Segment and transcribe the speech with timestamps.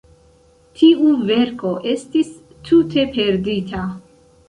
[0.79, 2.35] Tiu verko estis
[2.71, 3.89] tute perdita!